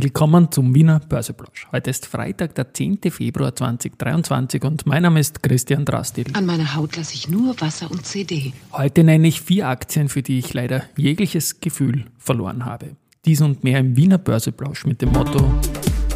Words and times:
Willkommen 0.00 0.52
zum 0.52 0.76
Wiener 0.76 1.00
Börseplausch. 1.00 1.66
Heute 1.72 1.90
ist 1.90 2.06
Freitag, 2.06 2.54
der 2.54 2.72
10. 2.72 3.00
Februar 3.10 3.56
2023 3.56 4.62
und 4.62 4.86
mein 4.86 5.02
Name 5.02 5.18
ist 5.18 5.42
Christian 5.42 5.84
Drastil. 5.84 6.26
An 6.34 6.46
meiner 6.46 6.76
Haut 6.76 6.96
lasse 6.96 7.14
ich 7.14 7.28
nur 7.28 7.60
Wasser 7.60 7.90
und 7.90 8.06
CD. 8.06 8.52
Heute 8.70 9.02
nenne 9.02 9.26
ich 9.26 9.40
vier 9.40 9.66
Aktien, 9.66 10.08
für 10.08 10.22
die 10.22 10.38
ich 10.38 10.54
leider 10.54 10.84
jegliches 10.96 11.58
Gefühl 11.58 12.04
verloren 12.16 12.64
habe. 12.64 12.94
Dies 13.24 13.40
und 13.40 13.64
mehr 13.64 13.80
im 13.80 13.96
Wiener 13.96 14.18
Börseplausch 14.18 14.86
mit 14.86 15.02
dem 15.02 15.10
Motto 15.10 15.52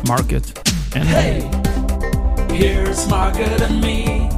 Market 0.07 0.55
and 0.95 1.05
Hey, 1.05 1.43
here's 2.53 3.09
Market 3.09 3.61
and 3.63 3.81
Me. 3.81 4.29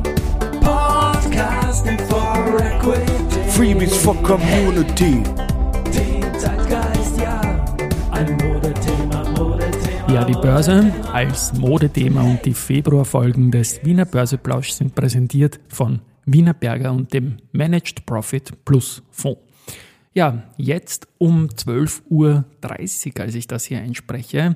Podcasting 0.62 1.98
for 2.08 2.62
Equity. 2.62 3.50
Freebies 3.50 3.94
for 3.94 4.14
Community. 4.22 5.22
Ja, 10.14 10.24
die 10.24 10.34
Börse 10.34 10.92
als 11.12 11.52
Modethema 11.54 12.22
und 12.22 12.44
die 12.44 12.54
Februarfolgen 12.54 13.50
des 13.50 13.84
Wiener 13.84 14.04
Börseplausch 14.04 14.70
sind 14.70 14.94
präsentiert 14.94 15.58
von 15.66 16.02
Wiener 16.24 16.54
Berger 16.54 16.92
und 16.92 17.12
dem 17.12 17.38
Managed 17.50 18.06
Profit 18.06 18.64
Plus 18.64 19.02
Fonds. 19.10 19.40
Ja, 20.12 20.44
jetzt 20.56 21.08
um 21.18 21.48
12.30 21.48 22.02
Uhr, 22.10 22.44
als 23.20 23.34
ich 23.34 23.48
das 23.48 23.64
hier 23.64 23.80
einspreche, 23.80 24.54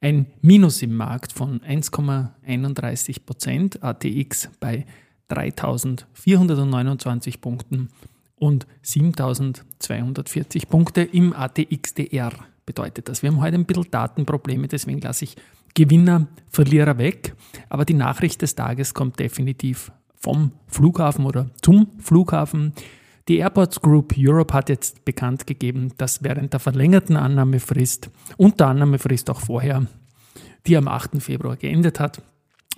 ein 0.00 0.24
Minus 0.40 0.80
im 0.80 0.96
Markt 0.96 1.34
von 1.34 1.60
1,31 1.60 3.26
Prozent, 3.26 3.82
ATX 3.82 4.48
bei 4.58 4.86
3.429 5.28 7.42
Punkten 7.42 7.90
und 8.36 8.66
7.240 8.82 10.66
Punkte 10.66 11.02
im 11.02 11.34
ATXDR 11.34 12.32
bedeutet 12.66 13.08
das. 13.08 13.22
Wir 13.22 13.30
haben 13.30 13.40
heute 13.40 13.56
ein 13.56 13.64
bisschen 13.64 13.90
Datenprobleme, 13.90 14.68
deswegen 14.68 15.00
lasse 15.00 15.24
ich 15.24 15.36
Gewinner, 15.74 16.28
Verlierer 16.48 16.98
weg. 16.98 17.34
Aber 17.68 17.84
die 17.84 17.94
Nachricht 17.94 18.42
des 18.42 18.54
Tages 18.54 18.94
kommt 18.94 19.18
definitiv 19.18 19.92
vom 20.14 20.52
Flughafen 20.66 21.26
oder 21.26 21.50
zum 21.60 21.88
Flughafen. 21.98 22.72
Die 23.28 23.38
Airports 23.38 23.80
Group 23.80 24.14
Europe 24.16 24.54
hat 24.54 24.68
jetzt 24.68 25.04
bekannt 25.04 25.46
gegeben, 25.46 25.92
dass 25.96 26.22
während 26.22 26.52
der 26.52 26.60
verlängerten 26.60 27.16
Annahmefrist 27.16 28.10
und 28.36 28.60
der 28.60 28.68
Annahmefrist 28.68 29.30
auch 29.30 29.40
vorher, 29.40 29.86
die 30.66 30.76
am 30.76 30.88
8. 30.88 31.22
Februar 31.22 31.56
geendet 31.56 32.00
hat, 32.00 32.22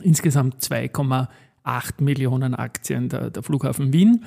insgesamt 0.02 0.62
2,8 0.62 2.02
Millionen 2.02 2.54
Aktien 2.54 3.08
der, 3.08 3.30
der 3.30 3.42
Flughafen 3.42 3.92
Wien 3.92 4.24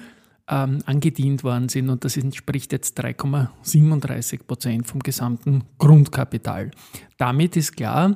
ähm, 0.49 0.79
angedient 0.85 1.43
worden 1.43 1.69
sind 1.69 1.89
und 1.89 2.03
das 2.03 2.17
entspricht 2.17 2.71
jetzt 2.71 2.99
3,37 2.99 4.43
Prozent 4.43 4.87
vom 4.87 4.99
gesamten 5.01 5.63
Grundkapital. 5.77 6.71
Damit 7.17 7.55
ist 7.55 7.77
klar, 7.77 8.15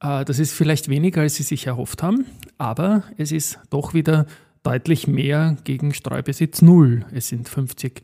äh, 0.00 0.24
das 0.24 0.38
ist 0.38 0.52
vielleicht 0.52 0.88
weniger, 0.88 1.22
als 1.22 1.36
Sie 1.36 1.42
sich 1.42 1.66
erhofft 1.66 2.02
haben, 2.02 2.26
aber 2.58 3.04
es 3.16 3.32
ist 3.32 3.58
doch 3.70 3.94
wieder 3.94 4.26
deutlich 4.62 5.06
mehr 5.06 5.56
gegen 5.64 5.94
Streubesitz 5.94 6.60
null. 6.60 7.06
Es 7.12 7.28
sind 7.28 7.48
50 7.48 8.02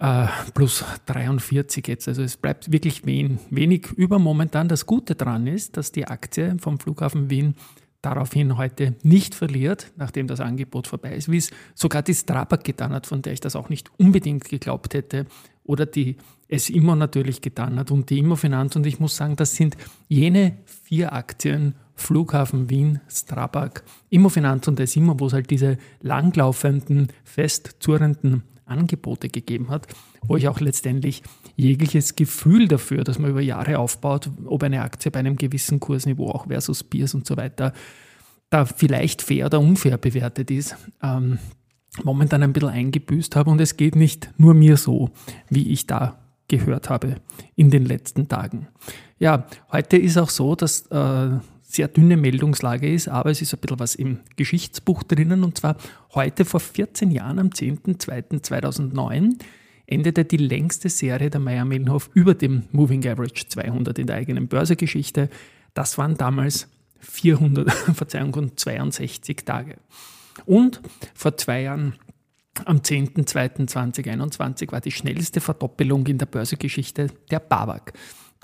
äh, 0.00 0.26
plus 0.54 0.84
43 1.06 1.86
jetzt. 1.86 2.08
Also 2.08 2.22
es 2.22 2.36
bleibt 2.36 2.72
wirklich 2.72 3.06
wen, 3.06 3.38
wenig 3.50 3.92
über 3.92 4.18
momentan. 4.18 4.68
Das 4.68 4.86
Gute 4.86 5.14
daran 5.14 5.46
ist, 5.46 5.76
dass 5.76 5.92
die 5.92 6.08
Aktie 6.08 6.56
vom 6.58 6.80
Flughafen 6.80 7.30
Wien 7.30 7.54
daraufhin 8.02 8.56
heute 8.58 8.96
nicht 9.02 9.34
verliert, 9.34 9.92
nachdem 9.96 10.26
das 10.26 10.40
Angebot 10.40 10.88
vorbei 10.88 11.14
ist, 11.14 11.30
wie 11.30 11.38
es 11.38 11.50
sogar 11.74 12.02
die 12.02 12.14
Strabag 12.14 12.64
getan 12.64 12.92
hat, 12.92 13.06
von 13.06 13.22
der 13.22 13.32
ich 13.32 13.40
das 13.40 13.56
auch 13.56 13.68
nicht 13.68 13.90
unbedingt 13.96 14.44
geglaubt 14.44 14.94
hätte, 14.94 15.26
oder 15.64 15.86
die 15.86 16.16
es 16.48 16.68
immer 16.68 16.96
natürlich 16.96 17.40
getan 17.40 17.78
hat 17.78 17.90
und 17.90 18.10
die 18.10 18.18
Immofinanz. 18.18 18.76
Und 18.76 18.84
ich 18.84 19.00
muss 19.00 19.16
sagen, 19.16 19.36
das 19.36 19.54
sind 19.54 19.76
jene 20.08 20.58
vier 20.64 21.12
Aktien, 21.12 21.76
Flughafen 21.94 22.68
Wien, 22.68 23.00
Strabag, 23.08 23.82
Immofinanz 24.10 24.66
und 24.66 24.80
es 24.80 24.96
immer, 24.96 25.18
wo 25.20 25.26
es 25.26 25.32
halt 25.32 25.50
diese 25.50 25.78
langlaufenden, 26.00 27.08
festzurrenden 27.24 28.42
Angebote 28.64 29.28
gegeben 29.28 29.68
hat, 29.70 29.86
wo 30.22 30.36
ich 30.36 30.48
auch 30.48 30.60
letztendlich 30.60 31.22
jegliches 31.56 32.16
Gefühl 32.16 32.68
dafür, 32.68 33.04
dass 33.04 33.18
man 33.18 33.30
über 33.30 33.40
Jahre 33.40 33.78
aufbaut, 33.78 34.30
ob 34.46 34.62
eine 34.62 34.82
Aktie 34.82 35.10
bei 35.10 35.20
einem 35.20 35.36
gewissen 35.36 35.80
Kursniveau 35.80 36.30
auch 36.30 36.46
versus 36.46 36.84
Peers 36.84 37.14
und 37.14 37.26
so 37.26 37.36
weiter, 37.36 37.72
da 38.50 38.64
vielleicht 38.64 39.22
fair 39.22 39.46
oder 39.46 39.60
unfair 39.60 39.98
bewertet 39.98 40.50
ist, 40.50 40.76
ähm, 41.02 41.38
momentan 42.04 42.42
ein 42.42 42.52
bisschen 42.52 42.68
eingebüßt 42.68 43.36
habe. 43.36 43.50
Und 43.50 43.60
es 43.60 43.76
geht 43.76 43.96
nicht 43.96 44.30
nur 44.38 44.54
mir 44.54 44.76
so, 44.76 45.10
wie 45.48 45.70
ich 45.70 45.86
da 45.86 46.18
gehört 46.48 46.90
habe 46.90 47.16
in 47.56 47.70
den 47.70 47.84
letzten 47.84 48.28
Tagen. 48.28 48.68
Ja, 49.18 49.46
heute 49.70 49.96
ist 49.96 50.18
auch 50.18 50.30
so, 50.30 50.54
dass 50.54 50.86
äh, 50.88 51.30
sehr 51.72 51.88
dünne 51.88 52.16
Meldungslage 52.16 52.92
ist, 52.92 53.08
aber 53.08 53.30
es 53.30 53.40
ist 53.40 53.54
ein 53.54 53.60
bisschen 53.60 53.80
was 53.80 53.94
im 53.94 54.20
Geschichtsbuch 54.36 55.02
drinnen. 55.02 55.42
Und 55.42 55.58
zwar 55.58 55.76
heute 56.14 56.44
vor 56.44 56.60
14 56.60 57.10
Jahren, 57.10 57.38
am 57.38 57.48
10.02.2009, 57.48 59.38
endete 59.86 60.24
die 60.24 60.36
längste 60.36 60.90
Serie 60.90 61.30
der 61.30 61.40
Meyer-Mellenhof 61.40 62.10
über 62.12 62.34
dem 62.34 62.64
Moving 62.72 63.06
Average 63.06 63.48
200 63.48 63.98
in 63.98 64.06
der 64.06 64.16
eigenen 64.16 64.48
Börsegeschichte. 64.48 65.30
Das 65.72 65.96
waren 65.96 66.16
damals 66.16 66.68
400, 67.00 67.72
Verzeihung, 67.94 68.56
62 68.56 69.44
Tage. 69.44 69.76
Und 70.44 70.80
vor 71.14 71.36
zwei 71.36 71.62
Jahren, 71.62 71.94
am 72.66 72.78
10.02.2021, 72.78 74.70
war 74.72 74.80
die 74.82 74.90
schnellste 74.92 75.40
Verdoppelung 75.40 76.06
in 76.06 76.18
der 76.18 76.26
Börsegeschichte 76.26 77.08
der 77.30 77.40
BAWAG. 77.40 77.92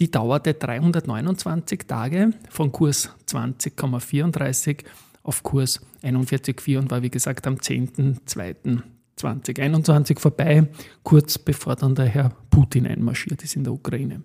Die 0.00 0.10
dauerte 0.10 0.54
329 0.54 1.81
Tage 1.86 2.31
von 2.50 2.70
Kurs 2.70 3.10
20,34 3.28 4.84
auf 5.25 5.42
Kurs 5.42 5.81
41,4 6.03 6.78
und 6.78 6.91
war 6.91 7.03
wie 7.03 7.10
gesagt 7.10 7.47
am 7.47 7.56
10.02. 7.56 8.82
2021 9.16 10.20
vorbei, 10.20 10.69
kurz 11.03 11.38
bevor 11.38 11.75
dann 11.75 11.97
der 11.97 12.06
Herr 12.06 12.31
Putin 12.50 12.87
einmarschiert 12.87 13.42
ist 13.42 13.56
in 13.56 13.64
der 13.64 13.72
Ukraine. 13.72 14.22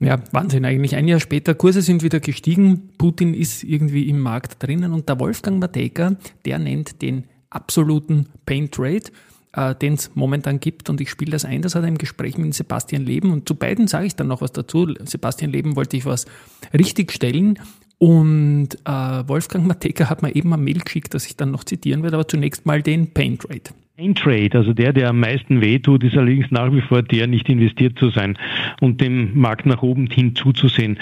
Ja, 0.00 0.18
Wahnsinn 0.32 0.64
eigentlich. 0.64 0.96
Ein 0.96 1.08
Jahr 1.08 1.20
später, 1.20 1.54
Kurse 1.54 1.80
sind 1.80 2.02
wieder 2.02 2.20
gestiegen, 2.20 2.90
Putin 2.98 3.34
ist 3.34 3.64
irgendwie 3.64 4.08
im 4.08 4.18
Markt 4.18 4.62
drinnen 4.62 4.92
und 4.92 5.08
der 5.08 5.18
Wolfgang 5.18 5.60
Matejka, 5.60 6.16
der 6.44 6.58
nennt 6.58 7.00
den 7.00 7.24
absoluten 7.50 8.26
Pain 8.44 8.70
Trade, 8.70 9.04
äh, 9.54 9.74
den 9.74 9.94
es 9.94 10.10
momentan 10.14 10.60
gibt 10.60 10.88
und 10.90 11.00
ich 11.00 11.10
spiele 11.10 11.32
das 11.32 11.44
ein, 11.44 11.62
das 11.62 11.74
hat 11.74 11.82
er 11.82 11.88
im 11.88 11.98
Gespräch 11.98 12.38
mit 12.38 12.54
Sebastian 12.54 13.04
Leben 13.04 13.32
und 13.32 13.48
zu 13.48 13.54
beiden 13.54 13.86
sage 13.86 14.06
ich 14.06 14.16
dann 14.16 14.28
noch 14.28 14.40
was 14.40 14.52
dazu. 14.52 14.94
Sebastian 15.04 15.50
Leben 15.50 15.76
wollte 15.76 15.96
ich 15.96 16.06
was 16.06 16.26
richtig 16.72 17.12
stellen 17.12 17.58
und 17.98 18.70
äh, 18.84 19.28
Wolfgang 19.28 19.66
Matejka 19.66 20.10
hat 20.10 20.22
mir 20.22 20.34
eben 20.34 20.52
ein 20.52 20.64
Mail 20.64 20.80
geschickt, 20.80 21.14
das 21.14 21.26
ich 21.26 21.36
dann 21.36 21.50
noch 21.50 21.64
zitieren 21.64 22.02
werde, 22.02 22.16
aber 22.16 22.26
zunächst 22.26 22.66
mal 22.66 22.82
den 22.82 23.12
Pain 23.12 23.38
Trade. 23.38 23.62
Ein 23.98 24.14
Trade, 24.14 24.50
also 24.54 24.72
der, 24.72 24.92
der 24.92 25.10
am 25.10 25.20
meisten 25.20 25.60
wehtut, 25.60 26.02
ist 26.02 26.16
allerdings 26.16 26.50
nach 26.50 26.72
wie 26.72 26.80
vor 26.80 27.02
der, 27.02 27.26
nicht 27.26 27.48
investiert 27.48 27.98
zu 27.98 28.10
sein 28.10 28.38
und 28.80 29.00
dem 29.00 29.38
Markt 29.38 29.66
nach 29.66 29.82
oben 29.82 30.08
hin 30.08 30.34
zuzusehen. 30.34 30.98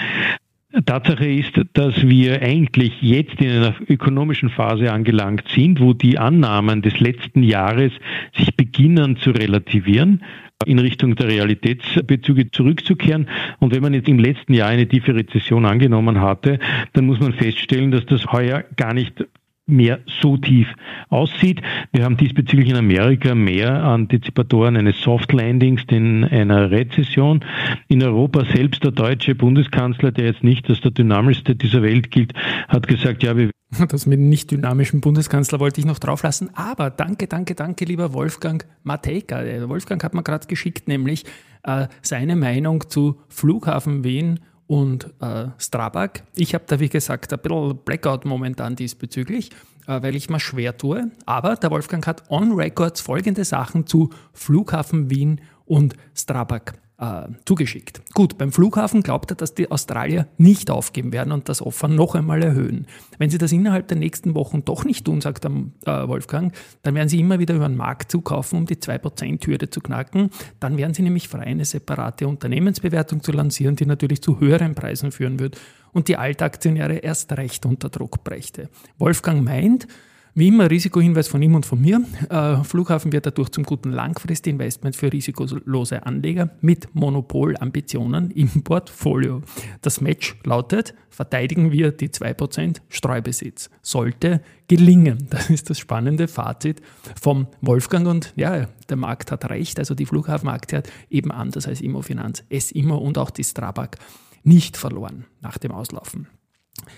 Tatsache 0.85 1.25
ist, 1.25 1.59
dass 1.73 2.07
wir 2.07 2.41
eigentlich 2.41 3.01
jetzt 3.01 3.41
in 3.41 3.49
einer 3.49 3.75
ökonomischen 3.89 4.49
Phase 4.49 4.91
angelangt 4.91 5.43
sind, 5.53 5.81
wo 5.81 5.93
die 5.93 6.17
Annahmen 6.17 6.81
des 6.81 6.99
letzten 6.99 7.43
Jahres 7.43 7.91
sich 8.33 8.55
beginnen 8.55 9.17
zu 9.17 9.31
relativieren 9.31 10.23
in 10.65 10.79
Richtung 10.79 11.15
der 11.15 11.27
Realitätsbezüge 11.27 12.51
zurückzukehren. 12.51 13.27
Und 13.59 13.73
wenn 13.73 13.81
man 13.81 13.93
jetzt 13.93 14.07
im 14.07 14.19
letzten 14.19 14.53
Jahr 14.53 14.69
eine 14.69 14.87
tiefe 14.87 15.15
Rezession 15.15 15.65
angenommen 15.65 16.21
hatte, 16.21 16.59
dann 16.93 17.05
muss 17.05 17.19
man 17.19 17.33
feststellen, 17.33 17.91
dass 17.91 18.05
das 18.05 18.31
heuer 18.31 18.63
gar 18.77 18.93
nicht 18.93 19.25
mehr 19.71 19.99
so 20.21 20.37
tief 20.37 20.67
aussieht. 21.09 21.61
Wir 21.91 22.03
haben 22.03 22.17
diesbezüglich 22.17 22.69
in 22.69 22.75
Amerika 22.75 23.33
mehr 23.35 23.83
Antizipatoren 23.83 24.77
eines 24.77 24.99
Soft 25.01 25.31
Landings 25.33 25.85
denn 25.87 26.23
einer 26.23 26.71
Rezession. 26.71 27.43
In 27.87 28.03
Europa 28.03 28.45
selbst 28.45 28.83
der 28.83 28.91
deutsche 28.91 29.35
Bundeskanzler, 29.35 30.11
der 30.11 30.25
jetzt 30.25 30.43
nicht 30.43 30.69
als 30.69 30.81
der 30.81 30.91
dynamischste 30.91 31.55
dieser 31.55 31.81
Welt 31.81 32.11
gilt, 32.11 32.33
hat 32.67 32.87
gesagt, 32.87 33.23
ja, 33.23 33.35
wir 33.37 33.51
das 33.89 34.05
mit 34.05 34.19
dem 34.19 34.29
nicht 34.29 34.51
dynamischen 34.51 35.01
Bundeskanzler 35.01 35.59
wollte 35.59 35.79
ich 35.79 35.85
noch 35.85 35.99
drauflassen. 35.99 36.49
Aber 36.55 36.89
danke, 36.89 37.27
danke, 37.27 37.55
danke, 37.55 37.85
lieber 37.85 38.13
Wolfgang 38.13 38.65
Matejka. 38.83 39.41
Wolfgang 39.69 40.03
hat 40.03 40.13
mir 40.13 40.23
gerade 40.23 40.47
geschickt, 40.47 40.87
nämlich 40.87 41.25
äh, 41.63 41.87
seine 42.01 42.35
Meinung 42.35 42.89
zu 42.89 43.19
Flughafen 43.29 44.03
Wien 44.03 44.39
und 44.71 45.13
äh, 45.19 45.47
Strabag. 45.57 46.23
Ich 46.33 46.53
habe 46.53 46.63
da, 46.65 46.79
wie 46.79 46.87
gesagt, 46.87 47.33
ein 47.33 47.39
bisschen 47.41 47.77
Blackout 47.83 48.23
momentan 48.23 48.77
diesbezüglich, 48.77 49.49
äh, 49.85 50.01
weil 50.01 50.15
ich 50.15 50.29
mal 50.29 50.39
schwer 50.39 50.77
tue. 50.77 51.11
Aber 51.25 51.57
der 51.57 51.71
Wolfgang 51.71 52.07
hat 52.07 52.23
on 52.29 52.53
Records 52.53 53.01
folgende 53.01 53.43
Sachen 53.43 53.85
zu 53.85 54.11
Flughafen 54.31 55.09
Wien 55.09 55.41
und 55.65 55.95
Strabag 56.15 56.75
äh, 57.01 57.27
zugeschickt. 57.45 58.01
Gut, 58.13 58.37
beim 58.37 58.51
Flughafen 58.51 59.01
glaubt 59.01 59.31
er, 59.31 59.35
dass 59.35 59.55
die 59.55 59.71
Australier 59.71 60.27
nicht 60.37 60.69
aufgeben 60.69 61.11
werden 61.11 61.33
und 61.33 61.49
das 61.49 61.61
Opfer 61.61 61.87
noch 61.87 62.13
einmal 62.15 62.43
erhöhen. 62.43 62.85
Wenn 63.17 63.31
sie 63.31 63.39
das 63.39 63.51
innerhalb 63.51 63.87
der 63.87 63.97
nächsten 63.97 64.35
Wochen 64.35 64.63
doch 64.63 64.85
nicht 64.85 65.05
tun, 65.05 65.19
sagt 65.19 65.43
der, 65.43 65.51
äh, 65.85 66.07
Wolfgang, 66.07 66.53
dann 66.83 66.93
werden 66.93 67.09
sie 67.09 67.19
immer 67.19 67.39
wieder 67.39 67.55
über 67.55 67.67
den 67.67 67.75
Markt 67.75 68.11
zukaufen, 68.11 68.59
um 68.59 68.65
die 68.67 68.75
2%-Hürde 68.75 69.69
zu 69.71 69.81
knacken. 69.81 70.29
Dann 70.59 70.77
werden 70.77 70.93
sie 70.93 71.01
nämlich 71.01 71.27
frei 71.27 71.41
eine 71.41 71.65
separate 71.65 72.27
Unternehmensbewertung 72.27 73.23
zu 73.23 73.31
lancieren, 73.31 73.75
die 73.75 73.87
natürlich 73.87 74.21
zu 74.21 74.39
höheren 74.39 74.75
Preisen 74.75 75.11
führen 75.11 75.39
wird 75.39 75.59
und 75.93 76.07
die 76.07 76.17
Altaktionäre 76.17 76.97
erst 76.97 77.31
recht 77.33 77.65
unter 77.65 77.89
Druck 77.89 78.23
brächte. 78.23 78.69
Wolfgang 78.99 79.43
meint, 79.43 79.87
wie 80.33 80.47
immer 80.47 80.69
Risikohinweis 80.69 81.27
von 81.27 81.41
ihm 81.41 81.55
und 81.55 81.65
von 81.65 81.81
mir. 81.81 82.01
Äh, 82.29 82.63
Flughafen 82.63 83.11
wird 83.11 83.25
dadurch 83.25 83.49
zum 83.49 83.63
guten 83.63 83.91
Langfristinvestment 83.91 84.95
für 84.95 85.11
risikolose 85.11 86.05
Anleger 86.05 86.51
mit 86.61 86.93
Monopolambitionen 86.95 88.31
im 88.31 88.49
Portfolio. 88.63 89.41
Das 89.81 89.99
Match 90.01 90.37
lautet, 90.43 90.93
verteidigen 91.09 91.71
wir 91.71 91.91
die 91.91 92.09
2% 92.09 92.77
Streubesitz. 92.89 93.69
Sollte 93.81 94.41
gelingen. 94.67 95.17
Das 95.31 95.49
ist 95.49 95.69
das 95.69 95.79
spannende 95.79 96.27
Fazit 96.27 96.81
vom 97.19 97.47
Wolfgang 97.61 98.07
und 98.07 98.33
ja, 98.35 98.67
der 98.89 98.97
Markt 98.97 99.31
hat 99.31 99.49
recht. 99.49 99.79
Also 99.79 99.95
die 99.95 100.05
Flughafenaktie 100.05 100.77
hat 100.77 100.89
eben 101.09 101.31
anders 101.31 101.67
als 101.67 101.81
Immofinanz, 101.81 102.43
es 102.49 102.71
immer 102.71 103.01
und 103.01 103.17
auch 103.17 103.31
die 103.31 103.43
Strabag 103.43 103.97
nicht 104.43 104.77
verloren 104.77 105.25
nach 105.41 105.57
dem 105.57 105.71
Auslaufen. 105.71 106.27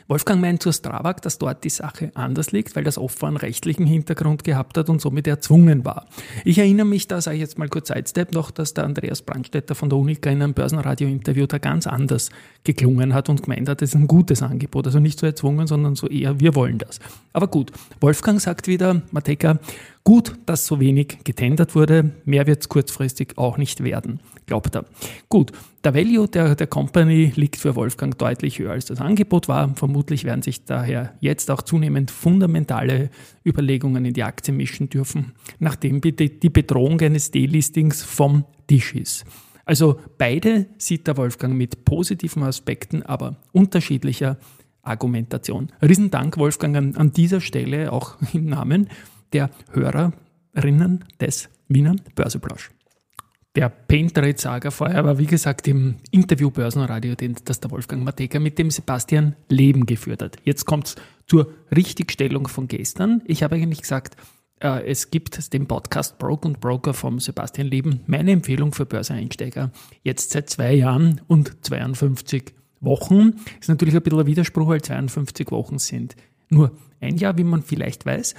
Wolfgang 0.07 0.41
meint 0.41 0.61
zur 0.61 0.73
Strabag, 0.73 1.21
dass 1.21 1.39
dort 1.39 1.63
die 1.63 1.69
Sache 1.69 2.11
anders 2.13 2.51
liegt, 2.51 2.75
weil 2.75 2.83
das 2.83 2.97
Opfer 2.97 3.27
einen 3.27 3.37
rechtlichen 3.37 3.85
Hintergrund 3.85 4.43
gehabt 4.43 4.77
hat 4.77 4.89
und 4.89 5.01
somit 5.01 5.27
erzwungen 5.27 5.85
war. 5.85 6.07
Ich 6.45 6.57
erinnere 6.57 6.85
mich, 6.85 7.07
da 7.07 7.21
sage 7.21 7.37
ich 7.37 7.41
jetzt 7.41 7.57
mal 7.57 7.69
kurz 7.69 7.87
Sidestep 7.87 8.33
noch, 8.33 8.51
dass 8.51 8.73
der 8.73 8.85
Andreas 8.85 9.21
Brandstätter 9.21 9.75
von 9.75 9.89
der 9.89 9.97
Unica 9.97 10.29
in 10.29 10.41
einem 10.41 10.53
Börsenradio-Interview 10.53 11.47
da 11.47 11.57
ganz 11.57 11.87
anders 11.87 12.29
geklungen 12.63 13.13
hat 13.13 13.29
und 13.29 13.43
gemeint 13.43 13.67
hat, 13.69 13.81
das 13.81 13.89
ist 13.89 13.95
ein 13.95 14.07
gutes 14.07 14.41
Angebot. 14.41 14.85
Also 14.85 14.99
nicht 14.99 15.19
so 15.19 15.25
erzwungen, 15.25 15.67
sondern 15.67 15.95
so 15.95 16.07
eher, 16.07 16.39
wir 16.39 16.55
wollen 16.55 16.77
das. 16.77 16.99
Aber 17.31 17.47
gut, 17.47 17.71
Wolfgang 17.99 18.39
sagt 18.39 18.67
wieder, 18.67 19.01
Mateka, 19.11 19.59
gut, 20.03 20.33
dass 20.45 20.65
so 20.65 20.79
wenig 20.79 21.19
getendert 21.23 21.75
wurde, 21.75 22.11
mehr 22.25 22.45
wird 22.47 22.61
es 22.61 22.69
kurzfristig 22.69 23.37
auch 23.37 23.57
nicht 23.57 23.83
werden 23.83 24.19
glaubt 24.45 24.75
er. 24.75 24.85
Gut, 25.29 25.51
der 25.83 25.93
Value 25.93 26.27
der, 26.27 26.55
der 26.55 26.67
Company 26.67 27.31
liegt 27.35 27.57
für 27.57 27.75
Wolfgang 27.75 28.17
deutlich 28.17 28.59
höher 28.59 28.71
als 28.71 28.85
das 28.85 29.01
Angebot 29.01 29.47
war. 29.47 29.75
Vermutlich 29.75 30.23
werden 30.23 30.41
sich 30.41 30.65
daher 30.65 31.13
jetzt 31.19 31.51
auch 31.51 31.61
zunehmend 31.61 32.11
fundamentale 32.11 33.09
Überlegungen 33.45 34.05
in 34.05 34.13
die 34.13 34.23
Aktie 34.23 34.53
mischen 34.53 34.89
dürfen, 34.89 35.33
nachdem 35.59 36.01
die 36.01 36.49
Bedrohung 36.49 36.99
eines 37.01 37.31
Delistings 37.31 38.03
vom 38.03 38.45
Tisch 38.67 38.95
ist. 38.95 39.25
Also 39.65 39.99
beide 40.17 40.67
sieht 40.77 41.07
der 41.07 41.17
Wolfgang 41.17 41.55
mit 41.55 41.85
positiven 41.85 42.43
Aspekten, 42.43 43.03
aber 43.03 43.37
unterschiedlicher 43.53 44.37
Argumentation. 44.81 45.71
Riesendank, 45.81 46.37
Wolfgang, 46.37 46.75
an, 46.75 46.95
an 46.95 47.11
dieser 47.11 47.39
Stelle 47.39 47.91
auch 47.91 48.17
im 48.33 48.45
Namen 48.45 48.89
der 49.31 49.49
Hörerinnen 49.71 51.05
des 51.19 51.49
Wiener 51.67 51.95
Börseplausch. 52.15 52.71
Der 53.55 53.69
Paintrade-Saga 53.69 54.71
vorher 54.71 55.05
war, 55.05 55.19
wie 55.19 55.27
gesagt, 55.27 55.67
im 55.67 55.95
Interview 56.09 56.49
Börsenradio, 56.49 57.13
das 57.45 57.59
der 57.59 57.69
Wolfgang 57.69 58.03
Mateka 58.03 58.39
mit 58.39 58.57
dem 58.57 58.71
Sebastian 58.71 59.35
Leben 59.47 59.85
geführt 59.85 60.23
hat. 60.23 60.37
Jetzt 60.43 60.65
kommt 60.65 60.87
es 60.87 60.95
zur 61.27 61.53
Richtigstellung 61.75 62.47
von 62.47 62.67
gestern. 62.67 63.21
Ich 63.25 63.43
habe 63.43 63.53
eigentlich 63.55 63.81
gesagt, 63.81 64.17
äh, 64.59 64.83
es 64.87 65.11
gibt 65.11 65.53
den 65.53 65.67
Podcast 65.67 66.17
Broke 66.17 66.47
und 66.47 66.61
Broker 66.61 66.95
vom 66.95 67.19
Sebastian 67.19 67.67
Leben, 67.67 67.99
meine 68.07 68.31
Empfehlung 68.31 68.73
für 68.73 68.87
Börseeinsteiger, 68.87 69.69
jetzt 70.01 70.31
seit 70.31 70.49
zwei 70.49 70.73
Jahren 70.73 71.21
und 71.27 71.63
52 71.63 72.55
Wochen. 72.79 73.35
Ist 73.59 73.69
natürlich 73.69 73.95
ein 73.95 74.01
bisschen 74.01 74.19
ein 74.19 74.25
Widerspruch, 74.25 74.67
weil 74.67 74.81
52 74.81 75.51
Wochen 75.51 75.77
sind 75.77 76.15
nur 76.49 76.71
ein 76.99 77.17
Jahr, 77.17 77.37
wie 77.37 77.43
man 77.43 77.61
vielleicht 77.61 78.07
weiß. 78.07 78.33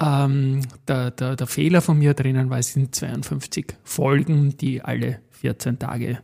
Ähm, 0.00 0.62
der, 0.88 1.10
der, 1.10 1.36
der, 1.36 1.46
Fehler 1.46 1.82
von 1.82 1.98
mir 1.98 2.14
drinnen 2.14 2.48
war, 2.48 2.58
es 2.58 2.72
sind 2.72 2.94
52 2.94 3.74
Folgen, 3.84 4.56
die 4.56 4.80
alle 4.80 5.20
14 5.32 5.78
Tage 5.78 6.18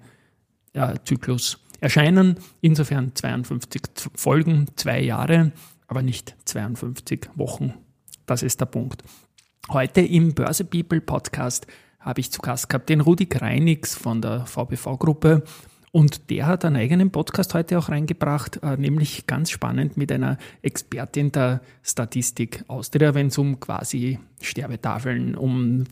äh, 0.72 0.94
Zyklus 1.04 1.58
erscheinen. 1.80 2.38
Insofern 2.62 3.14
52 3.14 3.82
Folgen, 4.14 4.68
zwei 4.76 5.00
Jahre, 5.02 5.52
aber 5.88 6.02
nicht 6.02 6.34
52 6.46 7.28
Wochen. 7.34 7.74
Das 8.24 8.42
ist 8.42 8.60
der 8.60 8.66
Punkt. 8.66 9.02
Heute 9.68 10.00
im 10.00 10.32
Börse 10.32 10.64
People 10.64 11.00
Podcast 11.02 11.66
habe 12.00 12.20
ich 12.20 12.30
zu 12.30 12.40
Gast 12.40 12.70
gehabt 12.70 12.88
den 12.88 13.00
Rudi 13.02 13.26
Kreinix 13.26 13.94
von 13.94 14.22
der 14.22 14.46
VBV-Gruppe 14.46 15.42
und 15.96 16.28
der 16.28 16.46
hat 16.46 16.66
einen 16.66 16.76
eigenen 16.76 17.10
Podcast 17.10 17.54
heute 17.54 17.78
auch 17.78 17.88
reingebracht, 17.88 18.60
äh, 18.62 18.76
nämlich 18.76 19.26
ganz 19.26 19.50
spannend 19.50 19.96
mit 19.96 20.12
einer 20.12 20.36
Expertin 20.60 21.32
der 21.32 21.62
Statistik 21.82 22.64
Austria, 22.68 23.14
wenn 23.14 23.28
es 23.28 23.38
um 23.38 23.60
quasi 23.60 24.18
Sterbetafeln, 24.42 25.34
um 25.34 25.84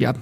ja, 0.00 0.14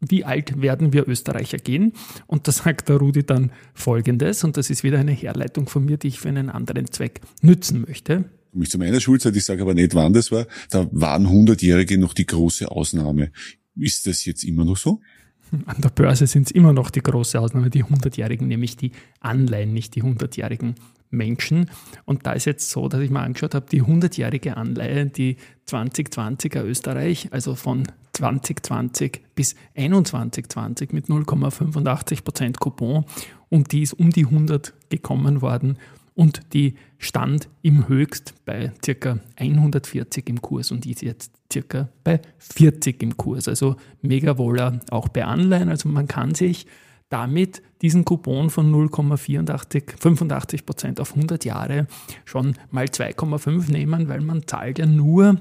wie 0.00 0.26
alt 0.26 0.60
werden 0.60 0.92
wir 0.92 1.08
Österreicher 1.08 1.56
gehen? 1.56 1.94
Und 2.26 2.46
da 2.46 2.52
sagt 2.52 2.90
der 2.90 2.96
Rudi 2.96 3.24
dann 3.24 3.50
Folgendes, 3.72 4.44
und 4.44 4.58
das 4.58 4.68
ist 4.68 4.84
wieder 4.84 4.98
eine 4.98 5.12
Herleitung 5.12 5.66
von 5.66 5.86
mir, 5.86 5.96
die 5.96 6.08
ich 6.08 6.20
für 6.20 6.28
einen 6.28 6.50
anderen 6.50 6.90
Zweck 6.90 7.22
nützen 7.40 7.86
möchte. 7.88 8.26
Mich 8.52 8.70
zu 8.70 8.76
meiner 8.76 9.00
Schulzeit, 9.00 9.34
ich 9.36 9.44
sage 9.46 9.62
aber 9.62 9.72
nicht, 9.72 9.94
wann 9.94 10.12
das 10.12 10.30
war, 10.30 10.46
da 10.68 10.86
waren 10.92 11.30
Hundertjährige 11.30 11.96
noch 11.96 12.12
die 12.12 12.26
große 12.26 12.70
Ausnahme. 12.70 13.30
Ist 13.74 14.06
das 14.06 14.26
jetzt 14.26 14.44
immer 14.44 14.66
noch 14.66 14.76
so? 14.76 15.00
An 15.66 15.80
der 15.80 15.90
Börse 15.90 16.26
sind 16.26 16.46
es 16.46 16.50
immer 16.52 16.72
noch 16.72 16.90
die 16.90 17.02
große 17.02 17.40
Ausnahme, 17.40 17.70
die 17.70 17.84
100-Jährigen, 17.84 18.48
nämlich 18.48 18.76
die 18.76 18.92
Anleihen, 19.20 19.72
nicht 19.72 19.94
die 19.94 20.02
100-jährigen 20.02 20.74
Menschen. 21.10 21.70
Und 22.04 22.26
da 22.26 22.32
ist 22.32 22.44
jetzt 22.44 22.70
so, 22.70 22.88
dass 22.88 23.00
ich 23.00 23.10
mal 23.10 23.24
angeschaut 23.24 23.54
habe, 23.54 23.66
die 23.70 23.82
100-jährige 23.82 24.56
Anleihe, 24.56 25.06
die 25.06 25.36
2020er 25.68 26.62
Österreich, 26.64 27.28
also 27.32 27.54
von 27.54 27.84
2020 28.12 29.20
bis 29.34 29.54
2120 29.74 30.92
mit 30.92 31.06
0,85 31.06 32.24
Prozent 32.24 32.60
Coupon 32.60 33.04
und 33.48 33.72
die 33.72 33.82
ist 33.82 33.92
um 33.94 34.10
die 34.10 34.24
100 34.24 34.74
gekommen 34.90 35.40
worden 35.40 35.78
und 36.18 36.52
die 36.52 36.74
stand 36.98 37.48
im 37.62 37.86
Höchst 37.86 38.34
bei 38.44 38.72
circa 38.84 39.20
140 39.36 40.28
im 40.28 40.42
Kurs 40.42 40.72
und 40.72 40.84
ist 40.84 41.00
jetzt 41.02 41.30
circa 41.52 41.90
bei 42.02 42.20
40 42.38 43.00
im 43.04 43.16
Kurs. 43.16 43.46
Also 43.46 43.76
mega 44.02 44.36
wohler 44.36 44.80
auch 44.90 45.06
bei 45.06 45.24
Anleihen. 45.24 45.68
Also 45.68 45.88
man 45.88 46.08
kann 46.08 46.34
sich 46.34 46.66
damit 47.08 47.62
diesen 47.82 48.04
Coupon 48.04 48.50
von 48.50 48.68
0,85 48.74 50.64
Prozent 50.66 50.98
auf 50.98 51.14
100 51.14 51.44
Jahre 51.44 51.86
schon 52.24 52.56
mal 52.72 52.86
2,5 52.86 53.70
nehmen, 53.70 54.08
weil 54.08 54.20
man 54.20 54.44
zahlt 54.44 54.80
ja 54.80 54.86
nur 54.86 55.40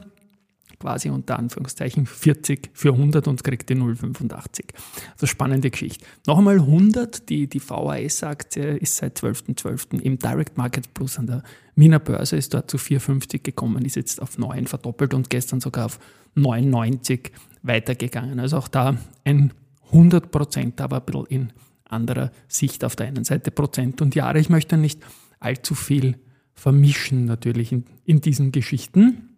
quasi 0.80 1.10
unter 1.10 1.40
Anführungszeichen 1.40 2.06
40 2.06 2.70
für 2.74 2.94
100 2.94 3.28
und 3.28 3.44
kriegt 3.44 3.70
die 3.70 3.76
0,85. 3.76 4.66
Also 5.14 5.26
spannende 5.26 5.72
Geschichte. 5.72 6.06
Noch 6.26 6.38
einmal 6.38 6.60
100, 6.60 7.30
die, 7.30 7.48
die 7.48 7.60
VAS-Aktie 7.60 8.78
ist 8.78 8.98
seit 8.98 9.18
12.12. 9.20 9.58
.12. 9.58 10.02
im 10.02 10.20
Direct 10.20 10.58
Market 10.58 10.94
Plus 10.94 11.18
an 11.18 11.28
der 11.28 11.44
Wiener 11.76 12.00
Börse, 12.00 12.38
ist 12.38 12.54
dort 12.54 12.72
zu 12.72 12.78
4,50 12.78 13.44
gekommen, 13.44 13.86
ist 13.86 13.96
jetzt 13.96 14.22
auf 14.22 14.38
9 14.38 14.68
verdoppelt 14.68 15.14
und 15.14 15.30
gestern 15.30 15.62
sogar 15.62 15.86
auf 15.86 16.00
9,90 16.36 17.32
weitergegangen. 17.64 18.40
Also 18.40 18.58
auch 18.58 18.68
da 18.68 18.98
ein 19.24 19.54
100 19.88 20.32
Prozent, 20.32 20.82
aber 20.82 20.98
ein 20.98 21.06
bisschen 21.06 21.26
in 21.26 21.54
anderer 21.86 22.32
Sicht 22.48 22.84
auf 22.84 22.96
der 22.96 23.08
einen 23.08 23.24
Seite 23.24 23.52
Prozent 23.52 24.02
und 24.02 24.16
Jahre. 24.16 24.40
Ich 24.40 24.50
möchte 24.50 24.78
nicht 24.78 25.02
allzu 25.40 25.76
viel 25.76 26.18
vermischen 26.54 27.26
natürlich 27.26 27.72
in, 27.72 27.86
in 28.06 28.22
diesen 28.22 28.52
Geschichten. 28.52 29.37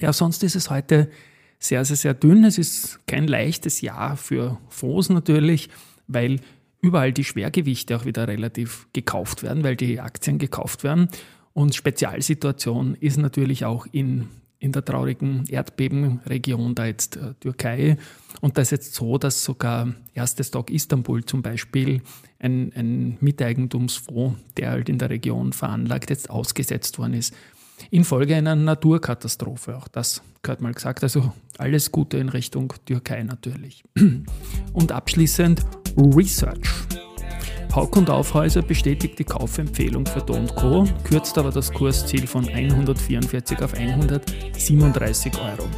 Ja, 0.00 0.12
sonst 0.12 0.42
ist 0.42 0.56
es 0.56 0.70
heute 0.70 1.10
sehr, 1.58 1.84
sehr, 1.84 1.96
sehr 1.96 2.14
dünn. 2.14 2.44
Es 2.44 2.58
ist 2.58 3.00
kein 3.06 3.26
leichtes 3.26 3.80
Jahr 3.80 4.16
für 4.16 4.58
Fonds 4.68 5.08
natürlich, 5.08 5.70
weil 6.06 6.40
überall 6.80 7.12
die 7.12 7.24
Schwergewichte 7.24 7.96
auch 7.96 8.04
wieder 8.04 8.28
relativ 8.28 8.88
gekauft 8.92 9.42
werden, 9.42 9.64
weil 9.64 9.76
die 9.76 10.00
Aktien 10.00 10.38
gekauft 10.38 10.84
werden. 10.84 11.08
Und 11.52 11.74
Spezialsituation 11.74 12.94
ist 12.96 13.16
natürlich 13.16 13.64
auch 13.64 13.86
in, 13.90 14.28
in 14.58 14.72
der 14.72 14.84
traurigen 14.84 15.46
Erdbebenregion, 15.48 16.74
da 16.74 16.84
jetzt 16.86 17.16
äh, 17.16 17.32
Türkei. 17.40 17.96
Und 18.42 18.58
da 18.58 18.62
ist 18.62 18.72
jetzt 18.72 18.94
so, 18.94 19.16
dass 19.16 19.42
sogar 19.42 19.94
Erste 20.12 20.44
Stock 20.44 20.70
Istanbul 20.70 21.24
zum 21.24 21.40
Beispiel, 21.40 22.02
ein, 22.38 22.72
ein 22.74 23.16
Miteigentumsfonds, 23.20 24.38
der 24.58 24.70
halt 24.70 24.90
in 24.90 24.98
der 24.98 25.08
Region 25.08 25.54
veranlagt, 25.54 26.10
jetzt 26.10 26.28
ausgesetzt 26.28 26.98
worden 26.98 27.14
ist 27.14 27.34
infolge 27.90 28.36
einer 28.36 28.54
Naturkatastrophe. 28.54 29.76
Auch 29.76 29.88
das 29.88 30.22
gehört 30.42 30.60
mal 30.60 30.72
gesagt. 30.72 31.02
Also 31.02 31.32
alles 31.58 31.92
Gute 31.92 32.18
in 32.18 32.28
Richtung 32.28 32.72
Türkei 32.84 33.22
natürlich. 33.22 33.84
Und 34.72 34.92
abschließend 34.92 35.64
Research. 35.96 36.68
Hauk 37.74 37.94
und 37.96 38.08
Aufhäuser 38.08 38.62
bestätigt 38.62 39.18
die 39.18 39.24
Kaufempfehlung 39.24 40.06
für 40.06 40.20
Do 40.20 40.42
Co., 40.54 40.84
kürzt 41.04 41.36
aber 41.36 41.50
das 41.50 41.70
Kursziel 41.70 42.26
von 42.26 42.48
144 42.48 43.60
auf 43.62 43.74
137 43.74 45.34
Euro. 45.38 45.68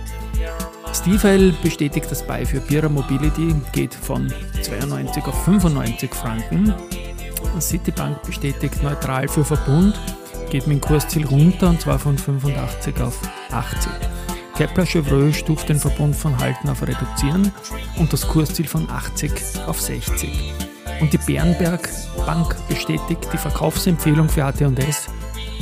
DeFi 1.08 1.54
bestätigt 1.62 2.06
das 2.10 2.24
Buy 2.24 2.44
für 2.44 2.60
Pira 2.60 2.88
Mobility, 2.88 3.54
geht 3.72 3.94
von 3.94 4.32
92 4.62 5.24
auf 5.24 5.44
95 5.44 6.14
Franken. 6.14 6.74
Citibank 7.60 8.22
bestätigt 8.22 8.82
neutral 8.82 9.26
für 9.26 9.44
Verbund, 9.44 9.98
geht 10.50 10.66
dem 10.66 10.80
Kursziel 10.80 11.26
runter 11.26 11.68
und 11.68 11.80
zwar 11.80 11.98
von 11.98 12.16
85 12.16 13.00
auf 13.00 13.18
80. 13.50 13.90
Kepler 14.56 14.86
Chevreux 14.86 15.36
stuft 15.36 15.68
den 15.68 15.78
Verbund 15.78 16.16
von 16.16 16.36
Halten 16.38 16.68
auf 16.68 16.82
Reduzieren 16.82 17.52
und 17.96 18.12
das 18.12 18.26
Kursziel 18.26 18.66
von 18.66 18.88
80 18.90 19.30
auf 19.66 19.80
60. 19.80 20.52
Und 21.00 21.12
die 21.12 21.18
Bärenberg 21.18 21.88
Bank 22.26 22.56
bestätigt 22.68 23.28
die 23.32 23.38
Verkaufsempfehlung 23.38 24.28
für 24.28 24.44
AT&S 24.44 25.08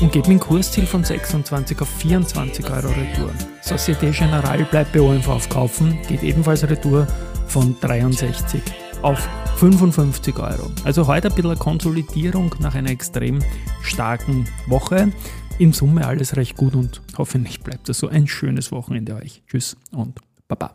und 0.00 0.12
geht 0.12 0.26
dem 0.26 0.40
Kursziel 0.40 0.87
von 0.87 1.05
26 1.05 1.81
auf 1.81 1.88
24 1.88 2.64
Euro 2.71 2.88
Retour. 2.88 3.33
Societe 3.61 4.11
Generale 4.11 4.64
bleibt 4.64 4.93
bei 4.93 5.00
OMV 5.00 5.28
aufkaufen, 5.28 5.99
geht 6.09 6.23
ebenfalls 6.23 6.69
Retour 6.69 7.07
von 7.49 7.76
63 7.81 8.62
auf 9.06 9.28
55 9.58 10.36
Euro. 10.40 10.68
Also 10.82 11.06
heute 11.06 11.28
ein 11.28 11.34
bisschen 11.36 11.56
Konsolidierung 11.60 12.52
nach 12.58 12.75
einer 12.75 12.90
extrem 12.90 13.38
starken 13.80 14.48
Woche. 14.66 15.12
In 15.60 15.72
Summe 15.72 16.04
alles 16.04 16.34
recht 16.34 16.56
gut 16.56 16.75
und 16.75 17.02
hoffentlich 17.16 17.60
bleibt 17.60 17.88
es 17.88 18.00
so 18.00 18.08
ein 18.08 18.26
schönes 18.26 18.72
Wochenende 18.72 19.14
euch. 19.14 19.44
Tschüss 19.46 19.76
und 19.92 20.18
Baba. 20.48 20.75